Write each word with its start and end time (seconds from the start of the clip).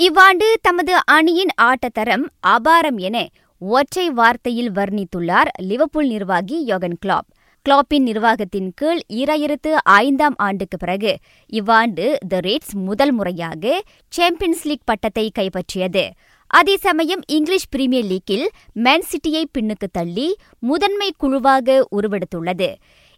இவ்வாண்டு 0.00 0.48
தமது 0.62 0.92
அணியின் 1.04 1.50
ஆட்டத்தரம் 1.62 2.24
அபாரம் 2.46 2.98
என 2.98 3.16
ஒற்றை 3.58 4.04
வார்த்தையில் 4.10 4.70
வர்ணித்துள்ளார் 4.74 5.48
லிவர்பூல் 5.60 6.08
நிர்வாகி 6.08 6.56
யோகன் 6.64 6.94
கிளாப். 7.06 7.26
கிளாப்பின் 7.66 8.06
நிர்வாகத்தின் 8.08 8.68
கீழ் 8.74 9.00
ஈராயிரத்து 9.12 9.72
ஐந்தாம் 9.82 10.36
ஆண்டுக்கு 10.36 10.76
பிறகு 10.76 11.12
இவ்வாண்டு 11.46 12.18
த 12.28 12.40
ரேட்ஸ் 12.40 12.74
முதல் 12.88 13.12
முறையாக 13.12 13.82
சாம்பியன்ஸ் 14.08 14.64
லீக் 14.66 14.84
பட்டத்தை 14.84 15.26
கைப்பற்றியது. 15.38 16.04
அதே 16.46 16.76
சமயம் 16.76 17.22
இங்கிலீஷ் 17.26 17.68
பிரீமியர் 17.70 18.04
லீக்கில் 18.04 18.48
மேன் 18.72 19.06
சிட்டியை 19.10 19.44
பின்னுக்கு 19.58 19.88
தள்ளி 19.92 20.36
முதன்மை 20.58 21.12
குழுவாக 21.16 21.86
உருவெடுத்துள்ளது. 21.96 22.70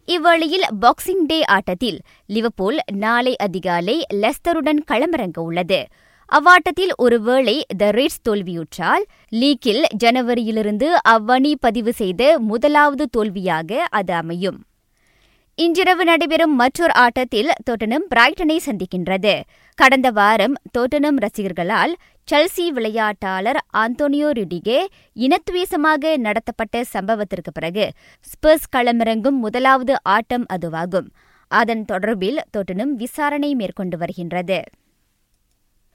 இவ்வேளையில் 0.08 0.68
பாக்ஸிங் 0.80 1.26
டே 1.26 1.42
ஆட்டத்தில் 1.44 1.98
லிவர்பூல் 2.26 2.78
நாளை 2.96 3.36
அதிகாலை 3.36 4.04
லெஸ்தருடன் 4.14 4.80
களமிறங்க 4.92 5.40
உள்ளது. 5.40 5.86
அவ்வாட்டத்தில் 6.30 6.92
ஒருவேளை 6.96 7.54
த 7.76 7.84
ரிட்ஸ் 7.90 8.24
தோல்வியுற்றால் 8.28 9.04
லீக்கில் 9.28 9.84
ஜனவரியிலிருந்து 10.04 10.88
அவ்வணி 11.08 11.52
பதிவு 11.60 11.92
செய்த 11.92 12.22
முதலாவது 12.50 13.04
தோல்வியாக 13.16 13.80
அது 13.98 14.12
அமையும். 14.14 14.58
இன்றிரவு 15.58 16.04
நடைபெறும் 16.04 16.54
மற்றொரு 16.54 16.94
ஆட்டத்தில் 16.94 17.50
தோட்டனம் 17.64 18.06
பிரைட்டனை 18.12 18.56
சந்திக்கின்றது. 18.66 19.34
கடந்த 19.78 20.10
வாரம் 20.10 20.54
தோட்டனம் 20.78 21.18
ரசிகர்களால் 21.18 21.94
செல்சி 22.28 22.66
விளையாட்டாளர் 22.76 23.60
ஆந்தோனியோ 23.76 24.28
ரிடிகே 24.38 24.78
இனத்துவேசமாக 25.16 26.16
நடத்தப்பட்ட 26.16 26.84
சம்பவத்திற்கு 26.94 27.52
பிறகு 27.52 27.86
ஸ்பர்ஸ் 28.30 28.70
களமிறங்கும் 28.76 29.40
முதலாவது 29.44 29.96
ஆட்டம் 30.02 30.46
அதுவாகும். 30.54 31.08
அதன் 31.50 31.84
தொடர்பில் 31.92 32.38
தோட்டனம் 32.50 32.92
விசாரணை 32.94 33.54
மேற்கொண்டு 33.54 33.98
வருகின்றது. 33.98 34.60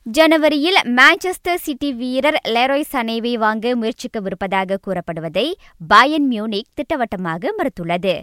ஜனவரியில் 0.06 0.78
மான்செஸ்டர் 0.98 1.62
சிட்டி 1.62 1.94
வீரர் 1.94 2.38
லெரோய் 2.48 2.84
சனேவை 2.92 3.32
வாங்க 3.34 3.76
முயற்சிக்கவிருப்பதாக 3.76 4.78
கூறப்படுவதை 4.88 5.46
பயன் 5.88 6.28
மியூனிக் 6.32 6.70
திட்டவட்டமாக 6.74 7.54
மறுத்துள்ளது. 7.58 8.14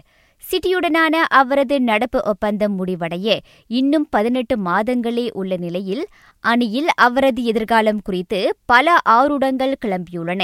சிட்டியுடனான 0.43 1.15
அவரது 1.29 1.81
நடப்பு 1.81 2.21
ஒப்பந்தம் 2.23 2.75
முடிவடைய 2.79 3.39
இன்னும் 3.67 4.07
பதினெட்டு 4.09 4.57
மாதங்களே 4.57 5.31
உள்ள 5.31 5.57
நிலையில் 5.57 6.05
அணியில் 6.39 6.89
அவரது 6.95 7.43
எதிர்காலம் 7.43 8.01
குறித்து 8.01 8.55
பல 8.65 8.95
ஆருடங்கள் 9.09 9.75
கிளம்பியுள்ளன. 9.85 10.41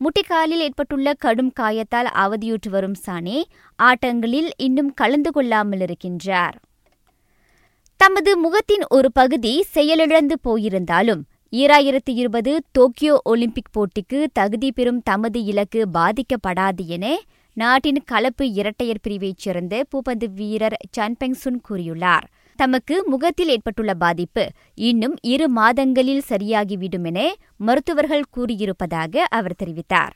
முட்டிக்காலில் 0.00 0.64
ஏற்பட்டுள்ள 0.66 1.14
கடும் 1.14 1.52
காயத்தால் 1.60 2.12
அவதியுற்று 2.24 2.68
வரும் 2.68 3.00
சானே 3.06 3.44
ஆட்டங்களில் 3.78 4.50
இன்னும் 4.56 4.94
கலந்து 4.94 5.30
கொள்ளாமல் 5.30 5.80
இருக்கின்றார் 5.80 6.58
தமது 8.04 8.36
முகத்தின் 8.36 8.82
ஒரு 8.88 9.12
பகுதி 9.12 9.64
செயலிழந்து 9.66 10.34
போயிருந்தாலும் 10.44 11.20
ஈராயிரத்து 11.52 12.12
இருபது 12.12 12.52
டோக்கியோ 12.72 13.20
ஒலிம்பிக் 13.24 13.70
போட்டிக்கு 13.72 14.26
தகுதி 14.32 14.72
பெறும் 14.72 14.98
தமது 15.02 15.44
இலக்கு 15.44 15.86
பாதிக்கப்படாது 15.94 16.84
என 16.86 17.04
நாட்டின் 17.56 18.00
கலப்பு 18.04 18.46
இரட்டையர் 18.52 19.00
பிரிவைச் 19.02 19.38
சேர்ந்த 19.38 19.84
பூப்பந்து 19.90 20.28
வீரர் 20.34 20.76
சன்பெங் 20.96 21.38
சுன் 21.44 21.60
கூறியுள்ளார். 21.68 22.26
தமக்கு 22.56 23.04
முகத்தில் 23.06 23.48
ஏற்பட்டுள்ள 23.48 23.94
பாதிப்பு 23.94 24.44
இன்னும் 24.74 25.16
இரு 25.22 25.48
மாதங்களில் 25.48 26.22
சரியாகிவிடும் 26.28 27.04
என 27.04 27.34
மருத்துவர்கள் 27.56 28.30
கூறியிருப்பதாக 28.36 29.16
அவர் 29.30 29.58
தெரிவித்தார். 29.64 30.14